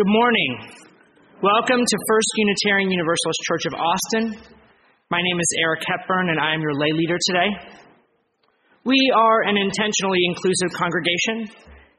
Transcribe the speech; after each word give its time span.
Good 0.00 0.16
morning. 0.16 0.72
Welcome 1.42 1.84
to 1.84 1.96
First 2.08 2.30
Unitarian 2.36 2.90
Universalist 2.90 3.40
Church 3.44 3.64
of 3.68 3.74
Austin. 3.76 4.32
My 5.10 5.20
name 5.20 5.36
is 5.38 5.50
Eric 5.60 5.84
Hepburn, 5.84 6.30
and 6.30 6.40
I 6.40 6.54
am 6.54 6.62
your 6.62 6.72
lay 6.72 6.88
leader 6.96 7.18
today. 7.28 7.76
We 8.84 8.96
are 9.14 9.42
an 9.42 9.58
intentionally 9.58 10.24
inclusive 10.24 10.72
congregation, 10.72 11.52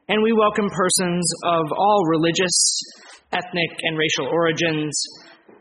and 0.08 0.18
we 0.20 0.32
welcome 0.32 0.66
persons 0.66 1.22
of 1.46 1.70
all 1.70 2.02
religious, 2.10 2.82
ethnic, 3.30 3.70
and 3.86 3.96
racial 3.96 4.26
origins, 4.26 4.90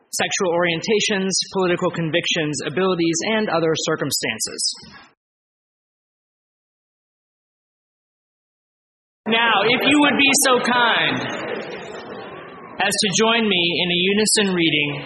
sexual 0.09 0.49
orientations, 0.49 1.29
political 1.53 1.91
convictions, 1.91 2.57
abilities, 2.65 3.17
and 3.37 3.49
other 3.49 3.75
circumstances. 3.85 4.73
Now, 9.27 9.61
if 9.69 9.81
you 9.85 9.97
would 10.01 10.17
be 10.17 10.31
so 10.41 10.53
kind 10.65 11.50
as 12.83 12.93
to 12.99 13.07
join 13.19 13.47
me 13.47 13.63
in 13.83 13.91
a 13.91 13.99
unison 14.11 14.55
reading 14.55 15.05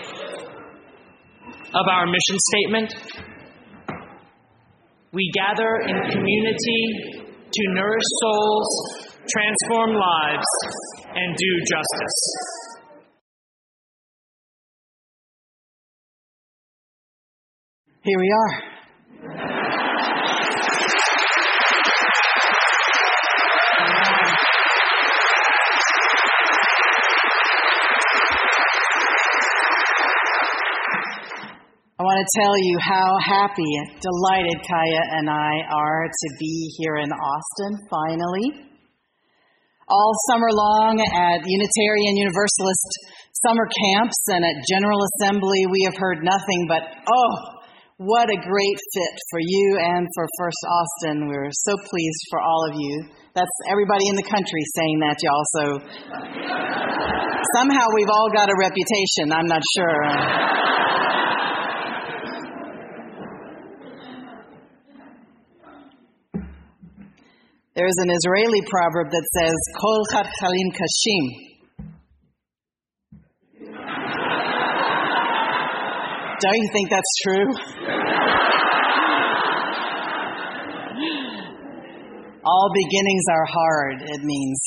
of 1.74 1.86
our 1.92 2.06
mission 2.08 2.38
statement, 2.40 2.96
we 5.12 5.30
gather 5.34 5.82
in 5.88 6.10
community 6.10 6.84
to 7.52 7.62
nourish 7.74 8.04
souls, 8.22 8.68
transform 9.28 9.94
lives, 9.94 10.46
and 11.16 11.36
do 11.36 11.60
justice. 11.68 12.18
Here 18.04 18.20
we 18.20 18.32
are. 18.32 18.76
I 31.95 31.95
want 32.06 32.22
to 32.22 32.30
tell 32.38 32.54
you 32.54 32.78
how 32.86 33.10
happy, 33.18 33.74
delighted 33.98 34.62
Kaya 34.62 35.04
and 35.18 35.26
I 35.26 35.66
are 35.74 36.06
to 36.06 36.28
be 36.38 36.70
here 36.78 37.02
in 37.02 37.10
Austin 37.10 37.74
finally. 37.90 38.70
All 39.90 40.14
summer 40.30 40.54
long 40.54 41.02
at 41.02 41.42
Unitarian 41.42 42.14
Universalist 42.22 42.90
summer 43.42 43.66
camps 43.66 44.22
and 44.30 44.46
at 44.46 44.58
General 44.70 45.02
Assembly, 45.18 45.66
we 45.66 45.82
have 45.90 45.98
heard 45.98 46.22
nothing 46.22 46.70
but, 46.70 46.86
oh, 47.10 47.34
what 47.98 48.30
a 48.30 48.38
great 48.38 48.78
fit 48.94 49.16
for 49.34 49.42
you 49.42 49.78
and 49.82 50.06
for 50.14 50.30
First 50.38 50.62
Austin. 50.62 51.26
We're 51.26 51.50
so 51.50 51.74
pleased 51.90 52.24
for 52.30 52.38
all 52.38 52.70
of 52.70 52.78
you. 52.78 53.10
That's 53.34 53.56
everybody 53.66 54.06
in 54.10 54.16
the 54.16 54.30
country 54.30 54.62
saying 54.78 55.00
that, 55.02 55.18
y'all. 55.26 55.46
So 55.58 55.64
somehow 57.58 57.86
we've 57.98 58.14
all 58.14 58.30
got 58.30 58.50
a 58.50 58.58
reputation. 58.62 59.34
I'm 59.34 59.48
not 59.50 59.62
sure. 59.74 60.65
There's 67.76 67.96
an 67.98 68.10
Israeli 68.10 68.62
proverb 68.72 69.12
that 69.12 69.26
says, 69.36 69.56
Kol 69.82 70.06
chad 70.14 70.28
chalim 70.40 70.72
kashim. 70.72 71.26
Don't 76.40 76.56
you 76.56 76.70
think 76.72 76.90
that's 76.90 77.14
true? 77.26 77.48
All 82.46 82.70
beginnings 82.74 83.26
are 83.30 83.46
hard, 83.46 84.02
it 84.04 84.24
means. 84.24 84.62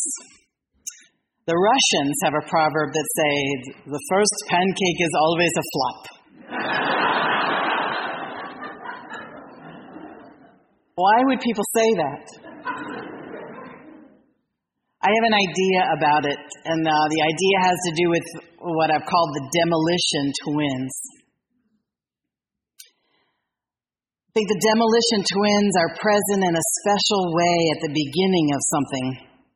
The 1.46 1.56
Russians 1.56 2.14
have 2.24 2.34
a 2.34 2.44
proverb 2.46 2.92
that 2.92 3.08
says, 3.16 3.74
the 3.86 4.00
first 4.10 4.34
pancake 4.48 5.00
is 5.00 5.14
always 5.18 5.52
a 5.56 5.62
flop. 5.72 6.08
Why 10.96 11.22
would 11.24 11.40
people 11.40 11.64
say 11.74 11.94
that? 11.94 12.47
I 15.08 15.16
have 15.16 15.24
an 15.32 15.40
idea 15.40 15.80
about 15.96 16.24
it, 16.28 16.42
and 16.68 16.84
uh, 16.84 16.92
the 16.92 17.22
idea 17.24 17.56
has 17.64 17.78
to 17.88 17.92
do 17.96 18.12
with 18.12 18.28
what 18.60 18.92
I've 18.92 19.08
called 19.08 19.32
the 19.40 19.48
demolition 19.56 20.24
twins. 20.44 20.92
I 24.28 24.30
think 24.36 24.52
the 24.52 24.60
demolition 24.68 25.24
twins 25.24 25.72
are 25.80 25.96
present 25.96 26.44
in 26.44 26.52
a 26.52 26.68
special 26.84 27.24
way 27.32 27.56
at 27.72 27.80
the 27.88 27.92
beginning 27.96 28.52
of 28.52 28.60
something. 28.68 29.06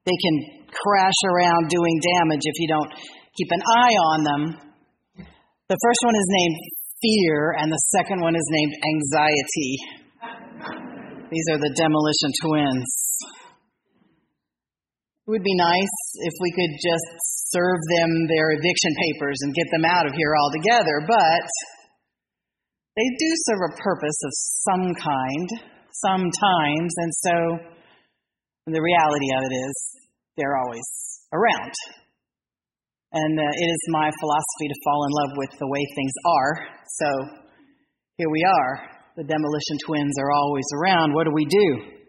They 0.09 0.17
can 0.17 0.37
crash 0.73 1.21
around 1.29 1.69
doing 1.69 2.01
damage 2.01 2.49
if 2.49 2.57
you 2.57 2.69
don't 2.73 2.89
keep 3.37 3.53
an 3.53 3.61
eye 3.61 3.97
on 4.09 4.19
them. 4.25 4.43
The 5.69 5.77
first 5.85 6.01
one 6.01 6.17
is 6.17 6.29
named 6.33 6.57
fear, 6.97 7.61
and 7.61 7.69
the 7.69 7.83
second 7.93 8.25
one 8.25 8.41
is 8.41 8.49
named 8.49 8.75
anxiety. 8.89 9.73
These 11.29 11.47
are 11.53 11.61
the 11.61 11.77
demolition 11.77 12.33
twins. 12.41 12.89
It 15.23 15.31
would 15.31 15.47
be 15.47 15.55
nice 15.55 15.97
if 16.27 16.35
we 16.43 16.51
could 16.51 16.75
just 16.83 17.11
serve 17.55 17.79
them 17.95 18.11
their 18.27 18.59
eviction 18.59 18.93
papers 19.07 19.39
and 19.43 19.55
get 19.55 19.71
them 19.71 19.87
out 19.87 20.03
of 20.03 20.19
here 20.19 20.35
altogether, 20.35 20.99
but 21.07 21.47
they 22.99 23.07
do 23.07 23.31
serve 23.47 23.63
a 23.71 23.77
purpose 23.79 24.19
of 24.27 24.33
some 24.67 24.87
kind 24.99 25.49
sometimes, 26.03 26.91
and 26.99 27.13
so 27.23 27.35
the 28.67 28.83
reality 28.83 29.31
of 29.39 29.47
it 29.47 29.55
is 29.55 29.75
they're 30.37 30.59
always 30.59 30.83
around. 31.33 31.73
And 33.13 33.39
uh, 33.39 33.63
it 33.63 33.69
is 33.71 33.95
my 33.95 34.11
philosophy 34.19 34.67
to 34.75 34.83
fall 34.83 35.07
in 35.07 35.13
love 35.23 35.39
with 35.39 35.51
the 35.61 35.69
way 35.69 35.87
things 35.95 36.13
are. 36.27 36.67
So 36.99 37.09
here 38.17 38.29
we 38.29 38.43
are. 38.43 38.91
The 39.17 39.25
demolition 39.25 39.79
twins 39.87 40.19
are 40.19 40.33
always 40.33 40.67
around. 40.83 41.15
What 41.15 41.27
do 41.27 41.33
we 41.33 41.45
do? 41.45 42.02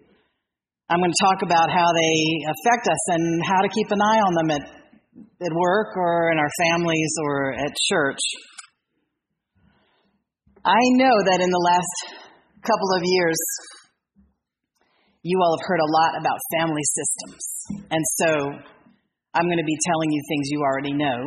I'm 0.90 1.00
going 1.00 1.12
to 1.16 1.24
talk 1.24 1.40
about 1.44 1.72
how 1.72 1.88
they 1.96 2.16
affect 2.44 2.88
us 2.92 3.04
and 3.16 3.42
how 3.48 3.62
to 3.62 3.70
keep 3.70 3.88
an 3.92 4.02
eye 4.02 4.20
on 4.20 4.34
them 4.36 4.52
at, 4.52 4.64
at 5.40 5.54
work 5.56 5.96
or 5.96 6.32
in 6.32 6.38
our 6.38 6.52
families 6.60 7.14
or 7.24 7.54
at 7.54 7.72
church. 7.88 8.20
I 10.66 10.84
know 11.00 11.16
that 11.24 11.40
in 11.40 11.50
the 11.50 11.64
last 11.64 12.20
couple 12.62 12.92
of 12.96 13.02
years, 13.04 13.40
you 15.24 15.40
all 15.42 15.56
have 15.58 15.66
heard 15.66 15.80
a 15.80 15.88
lot 15.88 16.20
about 16.20 16.38
family 16.60 16.84
systems. 16.84 17.44
And 17.90 18.04
so 18.20 18.30
I'm 19.34 19.46
going 19.48 19.64
to 19.64 19.64
be 19.64 19.80
telling 19.88 20.12
you 20.12 20.22
things 20.28 20.48
you 20.52 20.62
already 20.62 20.94
know, 20.94 21.20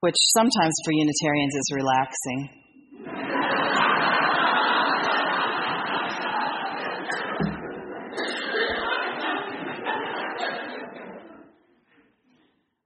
which 0.00 0.16
sometimes 0.36 0.74
for 0.84 0.92
Unitarians 0.92 1.54
is 1.56 1.72
relaxing. 1.74 2.59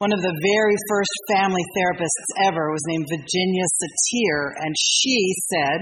One 0.05 0.13
of 0.13 0.21
the 0.21 0.37
very 0.37 0.77
first 0.85 1.17
family 1.33 1.65
therapists 1.73 2.29
ever 2.45 2.69
was 2.69 2.85
named 2.93 3.09
Virginia 3.09 3.65
Satir, 3.65 4.53
and 4.53 4.77
she 4.77 5.17
said 5.49 5.81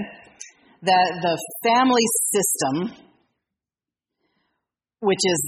that 0.87 1.09
the 1.19 1.35
family 1.67 2.07
system, 2.31 3.03
which 5.03 5.19
is 5.19 5.41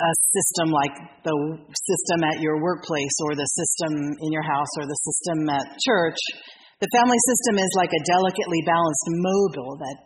a 0.00 0.12
system 0.32 0.72
like 0.72 0.96
the 1.20 1.36
system 1.68 2.24
at 2.24 2.40
your 2.40 2.64
workplace 2.64 3.12
or 3.28 3.36
the 3.36 3.44
system 3.44 3.92
in 4.24 4.32
your 4.32 4.46
house 4.48 4.72
or 4.80 4.88
the 4.88 5.00
system 5.04 5.44
at 5.52 5.76
church, 5.84 6.16
the 6.80 6.88
family 6.96 7.20
system 7.28 7.60
is 7.60 7.72
like 7.76 7.92
a 7.92 8.06
delicately 8.08 8.64
balanced 8.64 9.08
mobile 9.20 9.76
that 9.84 10.00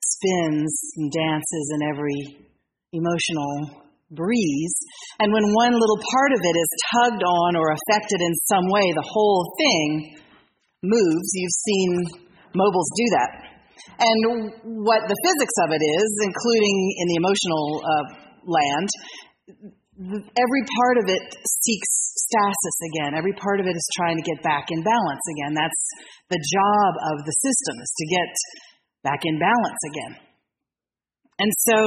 spins 0.00 0.72
and 0.96 1.12
dances 1.12 1.66
in 1.76 1.80
every 1.84 2.48
emotional 2.96 3.89
breeze. 4.10 4.76
And 5.18 5.32
when 5.32 5.46
one 5.54 5.74
little 5.74 6.00
part 6.12 6.32
of 6.34 6.40
it 6.42 6.56
is 6.58 6.70
tugged 6.90 7.22
on 7.22 7.56
or 7.56 7.72
affected 7.72 8.20
in 8.20 8.34
some 8.50 8.66
way, 8.66 8.86
the 8.94 9.08
whole 9.10 9.46
thing 9.58 10.20
moves. 10.82 11.28
You've 11.34 11.60
seen 11.64 11.88
mobiles 12.54 12.90
do 12.96 13.06
that. 13.16 13.30
And 14.00 14.18
what 14.84 15.08
the 15.08 15.16
physics 15.24 15.56
of 15.64 15.72
it 15.72 15.82
is, 15.82 16.10
including 16.24 16.76
in 17.00 17.06
the 17.08 17.18
emotional 17.20 17.64
uh, 17.84 18.06
land, 18.44 18.88
every 20.36 20.64
part 20.80 20.96
of 21.04 21.06
it 21.08 21.24
seeks 21.44 21.90
stasis 22.28 22.76
again. 22.92 23.12
Every 23.12 23.36
part 23.36 23.60
of 23.60 23.66
it 23.66 23.76
is 23.76 23.86
trying 23.96 24.16
to 24.16 24.24
get 24.24 24.42
back 24.42 24.72
in 24.72 24.80
balance 24.80 25.24
again. 25.36 25.52
That's 25.52 25.82
the 26.32 26.40
job 26.40 26.90
of 27.12 27.16
the 27.24 27.34
system, 27.44 27.74
is 27.80 27.92
to 27.92 28.06
get 28.08 28.32
back 29.04 29.20
in 29.24 29.36
balance 29.38 29.82
again. 29.92 30.12
And 31.40 31.50
so 31.68 31.78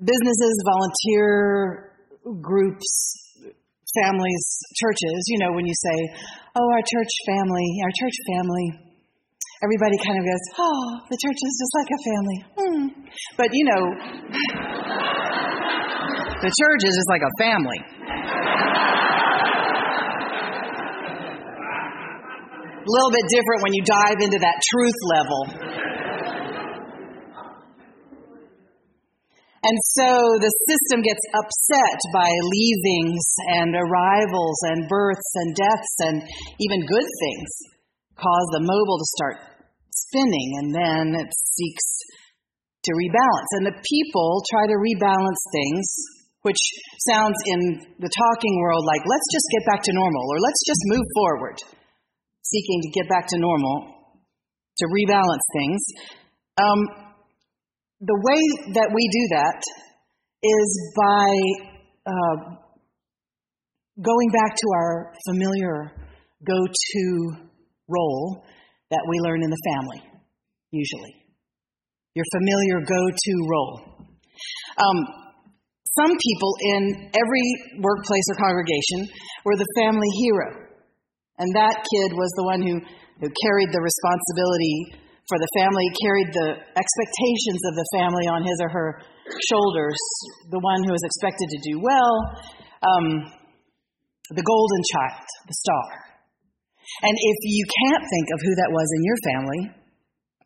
businesses, 0.00 0.54
volunteer 0.64 1.92
groups, 2.40 2.88
families, 4.00 4.44
churches, 4.76 5.20
you 5.28 5.38
know, 5.44 5.52
when 5.52 5.66
you 5.66 5.74
say, 5.74 5.96
oh, 6.56 6.68
our 6.72 6.84
church 6.84 7.12
family, 7.26 7.66
our 7.84 7.92
church 8.00 8.16
family, 8.32 8.66
everybody 9.62 9.96
kind 10.04 10.18
of 10.18 10.24
goes, 10.24 10.44
oh, 10.58 11.04
the 11.10 11.18
church 11.20 11.36
is 11.36 11.54
just 11.60 11.72
like 11.76 11.90
a 11.90 12.00
family. 12.08 12.38
Hmm. 12.56 12.86
But, 13.36 13.48
you 13.52 13.64
know, 13.68 13.82
the 16.44 16.52
church 16.52 16.82
is 16.88 16.94
just 16.96 17.10
like 17.10 17.24
a 17.24 17.32
family. 17.36 17.80
A 22.80 22.88
little 22.88 23.12
bit 23.12 23.28
different 23.28 23.60
when 23.62 23.76
you 23.76 23.84
dive 23.84 24.18
into 24.24 24.38
that 24.40 24.56
truth 24.72 24.96
level. 25.12 25.40
And 29.60 29.76
so 29.92 30.08
the 30.40 30.52
system 30.64 31.04
gets 31.04 31.20
upset 31.36 31.98
by 32.16 32.32
leavings 32.32 33.24
and 33.60 33.76
arrivals 33.76 34.56
and 34.72 34.88
births 34.88 35.32
and 35.36 35.52
deaths 35.52 35.94
and 36.00 36.16
even 36.56 36.88
good 36.88 37.04
things 37.04 37.50
cause 38.16 38.48
the 38.56 38.64
mobile 38.64 38.96
to 38.96 39.14
start 39.20 39.36
spinning 39.92 40.48
and 40.64 40.68
then 40.72 41.04
it 41.20 41.28
seeks 41.28 41.86
to 42.88 42.90
rebalance. 42.96 43.50
And 43.60 43.68
the 43.68 43.76
people 43.84 44.40
try 44.48 44.64
to 44.64 44.80
rebalance 44.80 45.42
things, 45.52 45.84
which 46.40 46.60
sounds 47.12 47.36
in 47.44 47.60
the 48.00 48.08
talking 48.08 48.54
world 48.64 48.88
like, 48.88 49.04
let's 49.04 49.28
just 49.28 49.44
get 49.52 49.68
back 49.68 49.84
to 49.84 49.92
normal 49.92 50.24
or 50.24 50.40
let's 50.40 50.62
just 50.64 50.80
move 50.88 51.04
forward, 51.20 51.56
seeking 52.48 52.80
to 52.80 52.96
get 52.96 53.12
back 53.12 53.28
to 53.28 53.36
normal, 53.36 54.16
to 54.80 54.84
rebalance 54.88 55.44
things. 55.52 55.80
Um, 56.56 57.09
the 58.00 58.16
way 58.16 58.72
that 58.74 58.90
we 58.94 59.08
do 59.12 59.24
that 59.36 59.60
is 60.42 60.92
by 60.96 61.28
uh, 62.08 62.36
going 64.00 64.30
back 64.32 64.56
to 64.56 64.66
our 64.74 65.12
familiar 65.28 65.92
go 66.46 66.56
to 66.56 67.32
role 67.88 68.44
that 68.90 69.04
we 69.08 69.20
learn 69.20 69.42
in 69.42 69.50
the 69.50 69.62
family, 69.68 70.00
usually. 70.70 71.14
Your 72.14 72.24
familiar 72.32 72.80
go 72.88 73.02
to 73.12 73.32
role. 73.50 73.80
Um, 74.78 74.98
some 76.00 76.16
people 76.16 76.52
in 76.72 77.10
every 77.12 77.46
workplace 77.80 78.24
or 78.30 78.36
congregation 78.36 79.12
were 79.44 79.56
the 79.56 79.68
family 79.76 80.08
hero. 80.24 80.70
And 81.38 81.54
that 81.54 81.84
kid 81.84 82.16
was 82.16 82.32
the 82.36 82.44
one 82.44 82.62
who, 82.62 82.80
who 83.20 83.28
carried 83.44 83.68
the 83.72 83.84
responsibility 83.84 85.09
for 85.30 85.38
the 85.38 85.46
family, 85.54 85.86
carried 86.02 86.30
the 86.34 86.48
expectations 86.74 87.62
of 87.70 87.78
the 87.78 87.86
family 87.94 88.26
on 88.26 88.42
his 88.42 88.58
or 88.58 88.68
her 88.68 88.90
shoulders, 89.46 90.00
the 90.50 90.58
one 90.58 90.82
who 90.82 90.90
was 90.90 91.06
expected 91.06 91.46
to 91.46 91.58
do 91.62 91.78
well, 91.78 92.12
um, 92.82 93.06
the 94.34 94.42
golden 94.42 94.82
child, 94.90 95.22
the 95.46 95.54
star. 95.54 96.10
And 97.06 97.14
if 97.14 97.38
you 97.46 97.64
can't 97.86 98.02
think 98.02 98.26
of 98.34 98.38
who 98.42 98.52
that 98.58 98.70
was 98.74 98.88
in 98.98 99.02
your 99.06 99.18
family, 99.30 99.62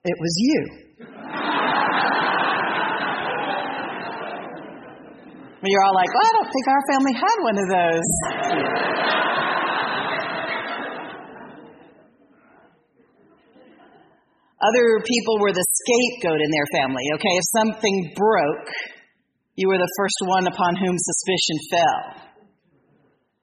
it 0.04 0.16
was 0.20 0.32
you. 0.36 0.60
You're 5.64 5.80
all 5.80 5.96
like, 5.96 6.12
well, 6.12 6.28
I 6.28 6.32
don't 6.36 6.50
think 6.52 6.66
our 6.68 6.84
family 6.92 7.14
had 7.16 7.36
one 7.40 7.56
of 7.56 7.68
those. 7.72 8.10
Other 14.64 15.04
people 15.04 15.36
were 15.44 15.52
the 15.52 15.66
scapegoat 15.84 16.40
in 16.40 16.48
their 16.48 16.68
family, 16.72 17.04
okay? 17.20 17.34
If 17.36 17.46
something 17.52 18.16
broke, 18.16 18.72
you 19.60 19.68
were 19.68 19.76
the 19.76 19.94
first 20.00 20.16
one 20.24 20.46
upon 20.48 20.76
whom 20.80 20.96
suspicion 20.96 21.58
fell. 21.68 22.24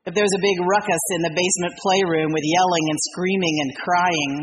If 0.10 0.18
there 0.18 0.26
was 0.26 0.34
a 0.34 0.42
big 0.42 0.58
ruckus 0.66 1.06
in 1.14 1.22
the 1.22 1.30
basement 1.38 1.78
playroom 1.78 2.34
with 2.34 2.42
yelling 2.42 2.86
and 2.90 3.00
screaming 3.14 3.56
and 3.62 3.72
crying, 3.78 4.34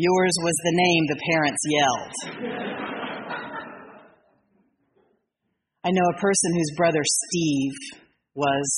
yours 0.00 0.34
was 0.40 0.56
the 0.64 0.72
name 0.80 1.02
the 1.12 1.20
parents 1.28 1.62
yelled. 1.68 2.14
I 5.84 5.90
know 5.92 6.08
a 6.08 6.20
person 6.20 6.56
whose 6.56 6.72
brother 6.76 7.04
Steve 7.04 7.76
was 8.34 8.68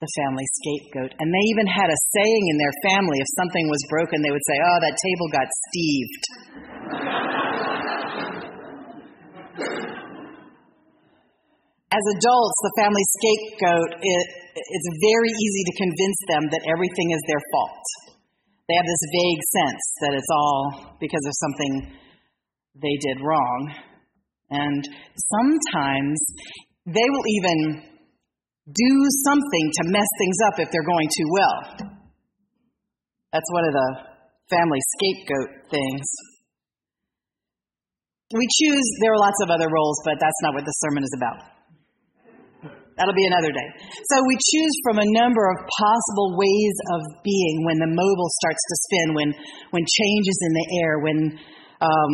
the 0.00 0.10
family 0.20 0.44
scapegoat. 0.60 1.16
And 1.16 1.28
they 1.32 1.44
even 1.56 1.66
had 1.66 1.88
a 1.88 1.98
saying 2.12 2.44
in 2.52 2.56
their 2.60 2.76
family 2.84 3.16
if 3.16 3.30
something 3.40 3.64
was 3.72 3.80
broken, 3.88 4.20
they 4.20 4.32
would 4.32 4.44
say, 4.44 4.58
Oh, 4.60 4.78
that 4.84 4.96
table 5.00 5.28
got 5.32 5.48
steved. 5.48 6.24
As 11.96 12.04
adults, 12.20 12.58
the 12.60 12.74
family 12.76 13.06
scapegoat, 13.16 13.90
it, 14.04 14.26
it's 14.52 14.90
very 15.00 15.32
easy 15.32 15.62
to 15.64 15.74
convince 15.80 16.20
them 16.28 16.44
that 16.52 16.68
everything 16.68 17.08
is 17.16 17.22
their 17.24 17.40
fault. 17.56 17.84
They 18.68 18.76
have 18.76 18.84
this 18.84 19.04
vague 19.16 19.42
sense 19.48 19.84
that 20.04 20.12
it's 20.12 20.28
all 20.28 20.96
because 21.00 21.24
of 21.24 21.32
something 21.40 21.72
they 22.82 22.96
did 23.00 23.24
wrong. 23.24 23.72
And 24.50 24.82
sometimes 25.16 26.20
they 26.84 27.06
will 27.08 27.26
even 27.40 27.95
do 28.66 28.92
something 29.22 29.66
to 29.78 29.82
mess 29.94 30.10
things 30.18 30.38
up 30.50 30.58
if 30.58 30.68
they're 30.74 30.86
going 30.86 31.06
too 31.06 31.28
well. 31.30 31.56
That's 33.32 33.50
one 33.52 33.64
of 33.64 33.74
the 33.74 33.88
family 34.50 34.80
scapegoat 34.98 35.70
things. 35.70 36.06
We 38.34 38.42
choose, 38.42 38.86
there 39.02 39.14
are 39.14 39.22
lots 39.22 39.38
of 39.42 39.50
other 39.54 39.70
roles, 39.70 40.02
but 40.02 40.18
that's 40.18 40.40
not 40.42 40.54
what 40.54 40.66
the 40.66 40.74
sermon 40.82 41.04
is 41.06 41.14
about. 41.14 41.38
That'll 42.98 43.14
be 43.14 43.28
another 43.28 43.52
day. 43.52 43.68
So 44.10 44.24
we 44.26 44.34
choose 44.34 44.74
from 44.82 44.98
a 44.98 45.06
number 45.06 45.44
of 45.52 45.56
possible 45.78 46.34
ways 46.34 46.76
of 46.96 47.00
being 47.22 47.56
when 47.68 47.78
the 47.78 47.92
mobile 47.92 48.30
starts 48.40 48.62
to 48.66 48.76
spin, 48.88 49.08
when, 49.14 49.30
when 49.70 49.84
change 49.84 50.26
is 50.26 50.40
in 50.42 50.52
the 50.56 50.66
air, 50.80 50.92
when 51.04 51.18
um, 51.84 52.12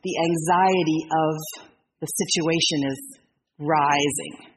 the 0.00 0.14
anxiety 0.16 1.00
of 1.12 1.34
the 2.00 2.08
situation 2.08 2.78
is 2.88 3.00
rising. 3.58 4.49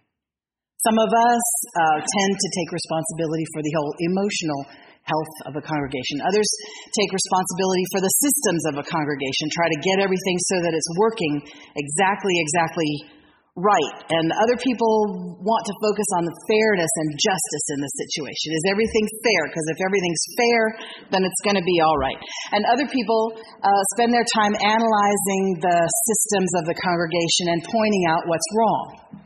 Some 0.83 0.99
of 0.99 1.11
us 1.15 1.45
uh, 1.79 1.99
tend 2.03 2.33
to 2.35 2.49
take 2.59 2.69
responsibility 2.75 3.47
for 3.55 3.63
the 3.63 3.71
whole 3.79 3.93
emotional 4.03 4.61
health 5.07 5.35
of 5.47 5.55
a 5.55 5.63
congregation. 5.63 6.19
Others 6.23 6.47
take 6.95 7.11
responsibility 7.11 7.85
for 7.91 7.99
the 8.03 8.13
systems 8.23 8.63
of 8.71 8.73
a 8.79 8.85
congregation, 8.87 9.51
try 9.51 9.67
to 9.67 9.79
get 9.79 10.03
everything 10.03 10.37
so 10.51 10.59
that 10.63 10.75
it's 10.75 10.91
working 10.99 11.43
exactly, 11.75 12.35
exactly 12.39 12.91
right. 13.55 13.95
And 14.09 14.31
other 14.43 14.57
people 14.59 15.37
want 15.39 15.63
to 15.67 15.73
focus 15.83 16.09
on 16.19 16.27
the 16.27 16.35
fairness 16.51 16.89
and 16.99 17.09
justice 17.15 17.65
in 17.75 17.79
the 17.79 17.91
situation. 18.03 18.47
Is 18.51 18.65
everything 18.67 19.05
fair? 19.23 19.41
Because 19.47 19.67
if 19.71 19.79
everything's 19.83 20.25
fair, 20.35 20.61
then 21.15 21.21
it's 21.23 21.41
going 21.47 21.59
to 21.59 21.67
be 21.67 21.79
all 21.79 21.99
right. 21.99 22.17
And 22.51 22.65
other 22.67 22.87
people 22.89 23.39
uh, 23.39 23.83
spend 23.95 24.11
their 24.11 24.25
time 24.35 24.55
analyzing 24.57 25.63
the 25.63 25.79
systems 26.11 26.51
of 26.59 26.63
the 26.67 26.75
congregation 26.81 27.55
and 27.55 27.59
pointing 27.71 28.03
out 28.09 28.27
what's 28.27 28.49
wrong. 28.57 29.22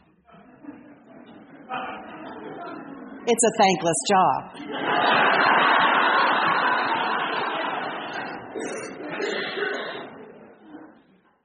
It's 3.27 3.43
a 3.43 3.53
thankless 3.59 3.99
job. 4.07 4.39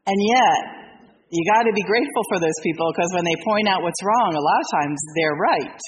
and 0.07 0.19
yet, 0.23 0.61
you 1.35 1.43
got 1.51 1.67
to 1.67 1.73
be 1.75 1.83
grateful 1.83 2.23
for 2.31 2.39
those 2.39 2.55
people 2.63 2.87
because 2.95 3.11
when 3.19 3.27
they 3.27 3.35
point 3.43 3.67
out 3.67 3.83
what's 3.83 3.99
wrong, 3.99 4.31
a 4.31 4.39
lot 4.39 4.59
of 4.63 4.69
times 4.79 4.99
they're 5.19 5.35
right. 5.35 5.81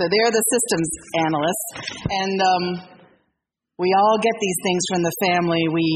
So 0.00 0.08
they're 0.08 0.32
the 0.32 0.44
systems 0.48 0.88
analysts. 1.28 1.68
And 2.08 2.36
um, 2.40 2.64
we 3.76 3.92
all 3.92 4.16
get 4.24 4.32
these 4.40 4.58
things 4.64 4.82
from 4.88 5.02
the 5.04 5.12
family 5.28 5.68
we 5.68 5.88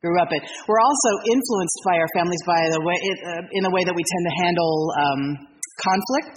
grew 0.00 0.16
up 0.24 0.32
in. 0.32 0.40
We're 0.64 0.80
also 0.80 1.10
influenced 1.28 1.80
by 1.84 2.00
our 2.00 2.08
families 2.16 2.40
by 2.48 2.64
the 2.72 2.80
way, 2.80 2.96
uh, 2.96 3.44
in 3.52 3.60
the 3.60 3.72
way 3.76 3.84
that 3.84 3.92
we 3.92 4.00
tend 4.00 4.24
to 4.24 4.34
handle 4.40 4.88
um, 4.96 5.20
conflict 5.84 6.32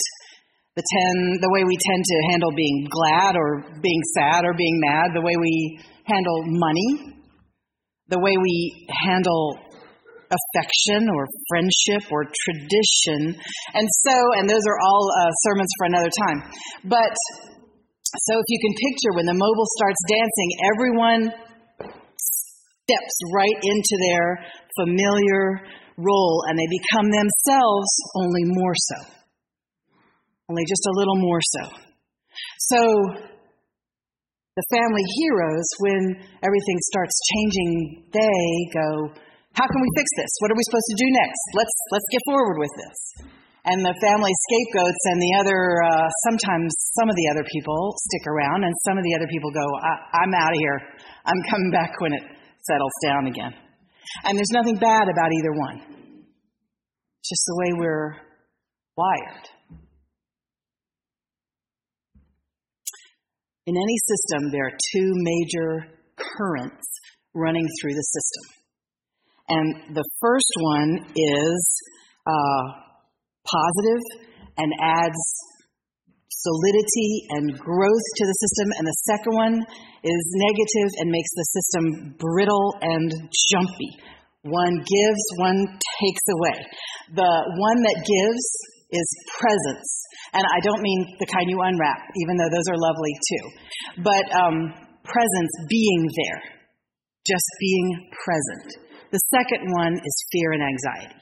the, 0.76 0.84
ten, 0.86 1.40
the 1.42 1.52
way 1.52 1.64
we 1.64 1.78
tend 1.78 2.04
to 2.06 2.18
handle 2.32 2.52
being 2.56 2.88
glad 2.90 3.36
or 3.36 3.66
being 3.82 4.02
sad 4.16 4.46
or 4.46 4.54
being 4.54 4.80
mad, 4.80 5.12
the 5.14 5.22
way 5.22 5.36
we 5.36 5.80
handle 6.06 6.44
money, 6.46 7.20
the 8.08 8.20
way 8.20 8.34
we 8.38 8.88
handle 8.90 9.58
affection 10.30 11.10
or 11.10 11.26
friendship 11.50 12.06
or 12.14 12.26
tradition. 12.46 13.34
And 13.74 13.88
so, 14.06 14.16
and 14.38 14.50
those 14.50 14.66
are 14.70 14.80
all 14.82 15.10
uh, 15.10 15.32
sermons 15.50 15.72
for 15.78 15.86
another 15.90 16.12
time. 16.28 16.40
But 16.86 17.14
so 18.10 18.34
if 18.38 18.48
you 18.48 18.60
can 18.62 18.74
picture 18.74 19.12
when 19.18 19.26
the 19.26 19.38
mobile 19.38 19.70
starts 19.78 20.02
dancing, 20.10 20.50
everyone 20.74 21.22
steps 22.90 23.16
right 23.34 23.60
into 23.62 23.96
their 24.10 24.26
familiar 24.78 25.66
role 25.98 26.44
and 26.48 26.58
they 26.58 26.70
become 26.70 27.10
themselves 27.12 27.92
only 28.16 28.46
more 28.46 28.74
so 28.74 29.19
only 30.50 30.66
just 30.66 30.82
a 30.90 30.98
little 30.98 31.18
more 31.22 31.42
so. 31.42 31.64
So, 32.74 32.82
the 34.58 34.66
family 34.76 35.06
heroes, 35.22 35.68
when 35.80 36.04
everything 36.44 36.78
starts 36.92 37.16
changing, 37.32 37.72
they 38.12 38.44
go, 38.76 39.14
How 39.56 39.64
can 39.70 39.80
we 39.80 39.92
fix 39.96 40.10
this? 40.18 40.32
What 40.42 40.52
are 40.52 40.58
we 40.58 40.66
supposed 40.68 40.90
to 40.92 41.00
do 41.00 41.08
next? 41.16 41.44
Let's, 41.56 41.76
let's 41.94 42.10
get 42.12 42.22
forward 42.28 42.58
with 42.60 42.74
this. 42.76 42.98
And 43.70 43.86
the 43.86 43.94
family 44.02 44.34
scapegoats 44.50 45.04
and 45.14 45.18
the 45.22 45.34
other, 45.40 45.60
uh, 45.86 46.10
sometimes 46.28 46.74
some 46.98 47.08
of 47.08 47.16
the 47.16 47.28
other 47.30 47.46
people 47.54 47.94
stick 48.10 48.26
around, 48.26 48.66
and 48.66 48.74
some 48.84 48.98
of 48.98 49.04
the 49.04 49.14
other 49.16 49.30
people 49.30 49.52
go, 49.52 49.64
I'm 49.64 50.34
out 50.34 50.52
of 50.52 50.60
here. 50.60 50.80
I'm 51.24 51.42
coming 51.48 51.70
back 51.70 51.94
when 52.02 52.14
it 52.14 52.24
settles 52.66 52.96
down 53.06 53.28
again. 53.28 53.54
And 54.26 54.36
there's 54.36 54.52
nothing 54.52 54.76
bad 54.76 55.06
about 55.06 55.30
either 55.30 55.54
one. 55.54 55.78
It's 57.22 57.30
just 57.30 57.46
the 57.46 57.58
way 57.62 57.70
we're 57.78 58.16
wired. 58.98 59.59
In 63.70 63.78
any 63.78 63.98
system, 64.10 64.50
there 64.50 64.66
are 64.66 64.78
two 64.98 65.10
major 65.14 65.94
currents 66.18 66.90
running 67.36 67.68
through 67.78 67.94
the 67.94 68.08
system. 68.18 68.46
And 69.46 69.94
the 69.94 70.06
first 70.18 70.54
one 70.58 71.06
is 71.14 71.60
uh, 72.26 72.64
positive 73.46 74.02
and 74.58 74.74
adds 74.82 75.22
solidity 76.34 77.30
and 77.30 77.46
growth 77.62 78.08
to 78.18 78.26
the 78.26 78.38
system, 78.42 78.68
and 78.74 78.88
the 78.90 79.00
second 79.06 79.34
one 79.38 79.56
is 80.02 80.22
negative 80.50 80.90
and 80.98 81.12
makes 81.14 81.30
the 81.38 81.46
system 81.54 82.16
brittle 82.18 82.74
and 82.82 83.12
jumpy. 83.54 83.92
One 84.50 84.82
gives, 84.82 85.24
one 85.38 85.62
takes 86.02 86.26
away. 86.26 86.58
The 87.14 87.34
one 87.54 87.80
that 87.86 88.02
gives 88.02 88.46
is 88.92 89.08
presence. 89.38 89.90
And 90.34 90.44
I 90.44 90.60
don't 90.62 90.82
mean 90.82 91.18
the 91.20 91.30
kind 91.30 91.50
you 91.50 91.62
unwrap, 91.62 92.02
even 92.26 92.38
though 92.38 92.50
those 92.50 92.68
are 92.70 92.80
lovely 92.80 93.14
too, 93.14 93.46
but 94.04 94.26
um, 94.34 94.58
presence 95.06 95.54
being 95.70 96.10
there, 96.10 96.42
just 97.26 97.50
being 97.60 98.10
present. 98.26 98.90
The 99.12 99.22
second 99.34 99.72
one 99.74 99.94
is 99.98 100.16
fear 100.32 100.54
and 100.54 100.64
anxiety. 100.64 101.16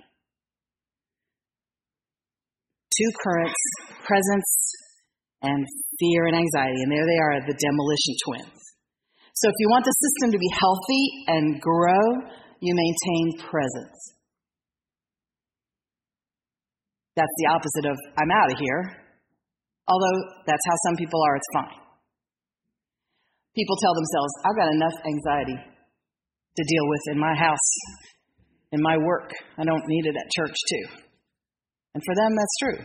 Two 2.97 3.12
currents, 3.24 3.62
presence 4.03 4.51
and 5.41 5.65
fear 6.00 6.25
and 6.27 6.36
anxiety. 6.36 6.81
And 6.81 6.91
there 6.91 7.05
they 7.05 7.19
are, 7.21 7.36
the 7.45 7.55
demolition 7.55 8.13
twins. 8.25 8.59
So 9.36 9.50
if 9.50 9.55
you 9.59 9.69
want 9.69 9.86
the 9.86 9.93
system 9.93 10.31
to 10.33 10.39
be 10.39 10.50
healthy 10.50 11.03
and 11.27 11.62
grow, 11.62 12.03
you 12.59 12.74
maintain 12.74 13.47
presence. 13.47 14.16
That's 17.17 17.33
the 17.41 17.50
opposite 17.50 17.86
of, 17.89 17.97
I'm 18.13 18.29
out 18.29 18.53
of 18.53 18.57
here. 18.62 18.81
Although 19.89 20.17
that's 20.45 20.62
how 20.69 20.77
some 20.86 20.95
people 21.01 21.17
are, 21.25 21.36
it's 21.36 21.51
fine. 21.53 21.81
People 23.57 23.75
tell 23.81 23.95
themselves, 23.97 24.31
I've 24.45 24.59
got 24.62 24.69
enough 24.69 24.97
anxiety 25.01 25.57
to 25.57 26.63
deal 26.63 26.86
with 26.86 27.03
in 27.09 27.17
my 27.17 27.33
house, 27.33 27.69
in 28.69 28.81
my 28.86 28.97
work. 29.01 29.33
I 29.57 29.65
don't 29.65 29.81
need 29.88 30.05
it 30.05 30.13
at 30.13 30.29
church, 30.38 30.53
too. 30.69 30.86
And 31.95 32.03
for 32.05 32.13
them, 32.13 32.38
that's 32.38 32.57
true. 32.62 32.79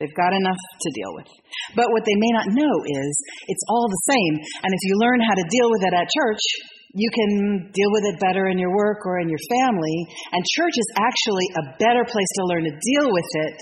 They've 0.00 0.20
got 0.20 0.36
enough 0.36 0.60
to 0.60 0.90
deal 0.92 1.16
with. 1.16 1.30
But 1.72 1.88
what 1.88 2.04
they 2.04 2.18
may 2.18 2.32
not 2.36 2.52
know 2.52 2.74
is 2.84 3.12
it's 3.48 3.64
all 3.72 3.88
the 3.88 4.04
same. 4.12 4.34
And 4.68 4.70
if 4.74 4.82
you 4.84 5.00
learn 5.00 5.24
how 5.24 5.32
to 5.32 5.48
deal 5.48 5.68
with 5.72 5.80
it 5.80 5.94
at 5.96 6.12
church, 6.12 6.44
you 6.94 7.10
can 7.10 7.70
deal 7.74 7.90
with 7.90 8.04
it 8.14 8.20
better 8.22 8.46
in 8.48 8.58
your 8.58 8.70
work 8.70 9.02
or 9.04 9.18
in 9.18 9.28
your 9.28 9.42
family. 9.50 9.98
And 10.32 10.40
church 10.54 10.74
is 10.78 10.88
actually 10.94 11.46
a 11.58 11.64
better 11.78 12.04
place 12.06 12.30
to 12.38 12.42
learn 12.46 12.64
to 12.64 12.74
deal 12.74 13.10
with 13.10 13.30
it. 13.50 13.56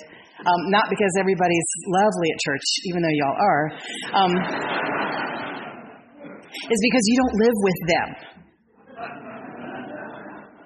Um, 0.44 0.60
not 0.70 0.90
because 0.90 1.12
everybody's 1.18 1.70
lovely 1.86 2.28
at 2.34 2.38
church, 2.44 2.66
even 2.90 3.00
though 3.00 3.14
y'all 3.14 3.38
are, 3.38 3.64
um, 4.12 4.32
is 6.66 6.80
because 6.82 7.04
you 7.06 7.16
don't 7.16 7.36
live 7.40 7.56
with 7.62 7.80
them 7.88 8.08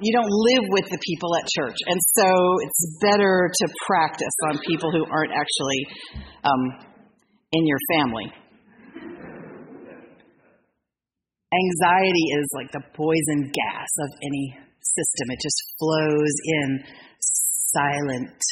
you 0.01 0.13
don't 0.13 0.29
live 0.29 0.65
with 0.71 0.87
the 0.91 0.99
people 1.01 1.37
at 1.37 1.45
church. 1.57 1.77
And 1.87 1.99
so 2.17 2.29
it's 2.61 2.99
better 3.01 3.51
to 3.53 3.69
practice 3.87 4.37
on 4.49 4.59
people 4.67 4.91
who 4.93 5.05
aren't 5.11 5.33
actually 5.33 5.81
um, 6.45 6.87
in 7.53 7.67
your 7.67 7.79
family. 7.97 8.33
Anxiety 11.53 12.26
is 12.38 12.49
like 12.55 12.73
the 12.73 12.83
poison 12.95 13.50
gas 13.53 13.88
of 14.00 14.11
any 14.23 14.59
system, 14.81 15.31
it 15.31 15.41
just 15.43 15.62
flows 15.79 16.35
in 16.45 16.85
silent 17.21 18.43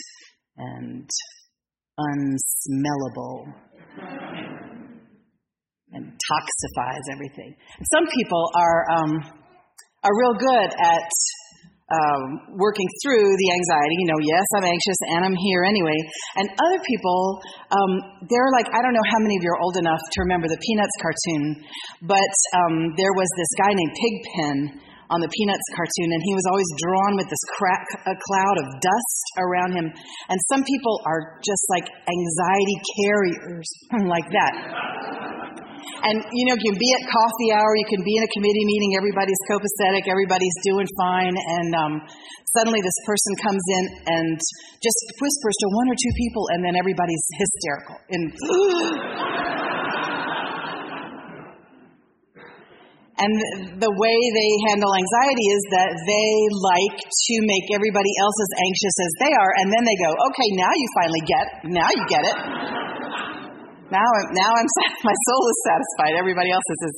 and 0.56 1.10
unsmellable 1.98 3.46
and 5.92 6.04
toxifies 6.04 7.12
everything. 7.12 7.54
Some 7.92 8.06
people 8.14 8.50
are. 8.56 8.86
Um, 8.90 9.40
are 10.04 10.12
real 10.20 10.36
good 10.36 10.70
at 10.84 11.08
um, 11.92 12.56
working 12.56 12.88
through 13.04 13.28
the 13.28 13.48
anxiety. 13.52 13.96
You 14.00 14.08
know, 14.08 14.20
yes, 14.24 14.46
I'm 14.56 14.64
anxious 14.64 14.98
and 15.12 15.20
I'm 15.24 15.36
here 15.36 15.64
anyway. 15.64 15.98
And 16.40 16.48
other 16.56 16.80
people, 16.80 17.40
um, 17.70 17.92
they're 18.24 18.52
like, 18.56 18.72
I 18.72 18.80
don't 18.80 18.96
know 18.96 19.08
how 19.12 19.20
many 19.20 19.36
of 19.36 19.42
you 19.44 19.50
are 19.52 19.60
old 19.60 19.76
enough 19.76 20.00
to 20.00 20.18
remember 20.24 20.48
the 20.48 20.60
Peanuts 20.60 20.96
cartoon, 21.00 21.44
but 22.08 22.34
um, 22.56 22.96
there 22.96 23.12
was 23.12 23.28
this 23.36 23.52
guy 23.60 23.72
named 23.76 23.94
Pigpen 23.94 24.56
on 25.12 25.20
the 25.20 25.28
Peanuts 25.28 25.68
cartoon, 25.76 26.08
and 26.08 26.22
he 26.24 26.32
was 26.32 26.46
always 26.48 26.70
drawn 26.80 27.12
with 27.20 27.28
this 27.28 27.44
crack, 27.60 27.84
a 28.08 28.16
cloud 28.16 28.56
of 28.64 28.66
dust 28.80 29.24
around 29.36 29.76
him. 29.76 29.92
And 30.32 30.38
some 30.48 30.64
people 30.64 31.04
are 31.04 31.38
just 31.44 31.64
like 31.68 31.84
anxiety 31.84 32.78
carriers, 32.96 33.68
like 34.08 34.28
that. 34.32 35.33
And 36.04 36.20
you 36.20 36.44
know, 36.48 36.56
you 36.56 36.64
can 36.72 36.76
be 36.76 36.90
at 36.96 37.02
coffee 37.08 37.50
hour, 37.56 37.70
you 37.76 37.88
can 37.88 38.02
be 38.04 38.14
in 38.16 38.22
a 38.24 38.30
committee 38.36 38.66
meeting, 38.68 38.96
everybody's 39.00 39.40
copacetic, 39.48 40.04
everybody's 40.04 40.56
doing 40.64 40.88
fine, 41.00 41.32
and 41.32 41.70
um, 41.74 41.92
suddenly 42.56 42.80
this 42.84 42.98
person 43.08 43.32
comes 43.40 43.64
in 43.80 43.84
and 44.06 44.36
just 44.82 44.98
whispers 45.18 45.56
to 45.64 45.66
one 45.72 45.88
or 45.88 45.96
two 45.96 46.14
people, 46.16 46.44
and 46.52 46.60
then 46.64 46.74
everybody's 46.76 47.24
hysterical. 47.36 47.96
And 48.10 48.24
And 53.14 53.30
the 53.78 53.92
way 53.94 54.18
they 54.34 54.50
handle 54.74 54.90
anxiety 54.90 55.46
is 55.54 55.62
that 55.70 55.90
they 55.94 56.30
like 56.50 56.98
to 56.98 57.34
make 57.46 57.70
everybody 57.70 58.10
else 58.18 58.34
as 58.42 58.52
anxious 58.58 58.96
as 59.06 59.12
they 59.22 59.32
are, 59.38 59.52
and 59.62 59.70
then 59.70 59.84
they 59.86 59.98
go, 60.02 60.10
"Okay, 60.10 60.48
now 60.58 60.72
you 60.74 60.88
finally 60.98 61.22
get, 61.22 61.46
now 61.70 61.88
you 61.94 62.04
get 62.10 62.24
it." 62.26 62.83
Now, 63.94 64.10
now 64.34 64.50
I'm, 64.50 64.68
my 65.10 65.16
soul 65.30 65.42
is 65.46 65.58
satisfied. 65.62 66.18
Everybody 66.18 66.50
else 66.50 66.66
is 66.66 66.80
as 66.90 66.96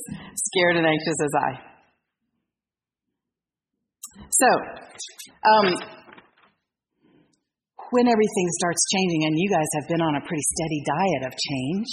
scared 0.49 0.81
and 0.81 0.85
anxious 0.89 1.19
as 1.21 1.33
I. 1.37 1.51
So, 4.33 4.49
um, 5.45 5.67
when 7.93 8.05
everything 8.09 8.47
starts 8.59 8.81
changing, 8.89 9.21
and 9.29 9.33
you 9.37 9.49
guys 9.49 9.69
have 9.79 9.87
been 9.87 10.01
on 10.01 10.17
a 10.17 10.21
pretty 10.25 10.45
steady 10.57 10.81
diet 10.83 11.23
of 11.29 11.33
change, 11.37 11.89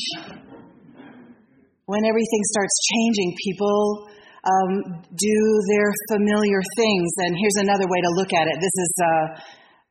when 1.84 2.02
everything 2.08 2.42
starts 2.56 2.76
changing, 2.88 3.36
people 3.44 4.08
um, 4.40 5.04
do 5.04 5.38
their 5.68 5.88
familiar 6.16 6.60
things. 6.80 7.10
And 7.28 7.36
here's 7.36 7.60
another 7.60 7.84
way 7.84 8.00
to 8.00 8.10
look 8.16 8.32
at 8.32 8.48
it. 8.48 8.56
This 8.56 8.76
is 8.76 8.92
uh, 9.04 9.26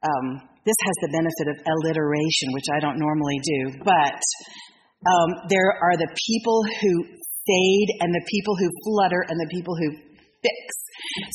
um, 0.10 0.26
this 0.66 0.80
has 0.80 0.96
the 1.06 1.12
benefit 1.14 1.48
of 1.54 1.58
alliteration, 1.70 2.50
which 2.58 2.70
I 2.74 2.80
don't 2.80 2.98
normally 2.98 3.40
do, 3.44 3.60
but 3.86 4.20
um, 5.04 5.30
there 5.50 5.72
are 5.84 5.96
the 6.00 6.12
people 6.28 6.64
who 6.82 6.94
fade 7.44 7.90
and 8.00 8.12
the 8.12 8.26
people 8.32 8.56
who 8.56 8.70
flutter 8.88 9.24
and 9.28 9.36
the 9.40 9.52
people 9.52 9.76
who 9.76 9.90
fix. 10.40 10.66